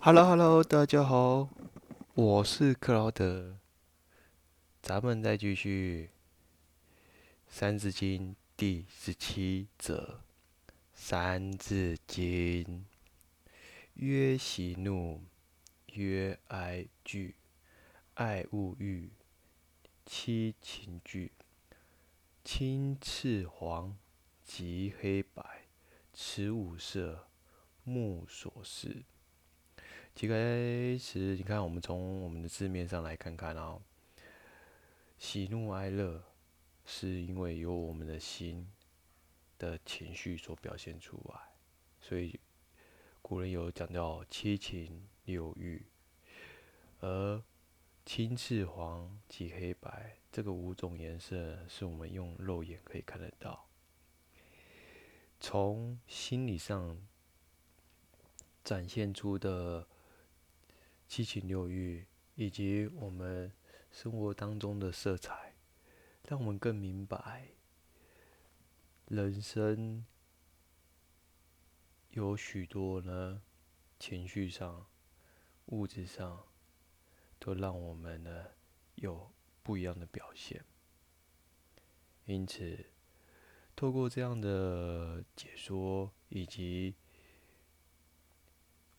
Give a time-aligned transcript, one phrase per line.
[0.00, 1.48] Hello，Hello，大家好，
[2.14, 3.58] 我是克劳德，
[4.80, 6.10] 咱们再继续
[7.48, 10.20] 《三字经》第十七则，
[10.94, 12.64] 《三字经》
[13.94, 15.24] 曰：喜怒，
[15.94, 17.34] 曰哀惧，
[18.14, 19.10] 爱恶欲，
[20.06, 21.32] 七情具，
[22.44, 23.98] 青赤黄，
[24.44, 25.66] 及黑白，
[26.12, 27.26] 此五色，
[27.82, 29.02] 目所视。
[30.14, 30.26] 其
[30.98, 33.80] 实，你看，我们从我们的字面上来看看哦，
[35.16, 36.24] 喜怒哀乐，
[36.84, 38.68] 是因为由我们的心
[39.58, 41.40] 的情绪所表现出来，
[42.00, 42.40] 所以
[43.22, 45.86] 古人有讲到七情六欲，
[46.98, 47.40] 而
[48.04, 53.68] 青赤黄及黑白这个五种颜色，是我们用肉眼可以看得到，
[55.38, 56.98] 从心理上
[58.64, 59.86] 展现出的。
[61.08, 63.50] 七情六欲，以及我们
[63.90, 65.54] 生活当中的色彩，
[66.28, 67.48] 让我们更明白，
[69.06, 70.04] 人生
[72.10, 73.40] 有许多呢，
[73.98, 74.86] 情绪上、
[75.66, 76.44] 物质上，
[77.38, 78.44] 都让我们呢
[78.96, 79.32] 有
[79.62, 80.62] 不一样的表现。
[82.26, 82.84] 因此，
[83.74, 86.94] 透过这样的解说，以及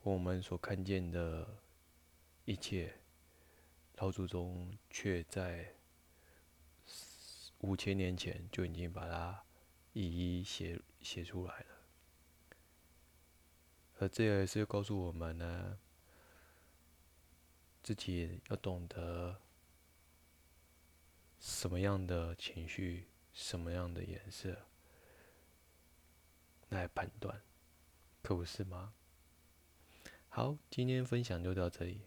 [0.00, 1.58] 我们所看见的。
[2.48, 2.98] 一切，
[3.96, 5.74] 老祖宗却在
[7.58, 9.44] 五千年前就已经把它
[9.92, 11.66] 一一写写出来了，
[13.98, 15.78] 而这也是告诉我们呢，
[17.82, 19.42] 自己要懂得
[21.38, 24.56] 什么样的情绪、什么样的颜色
[26.70, 27.42] 来判断，
[28.22, 28.94] 可不是吗？
[30.30, 32.00] 好，今天分享就到这里。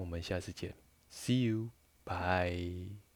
[0.00, 0.74] 我们下次见
[1.12, 3.09] ，See you，bye。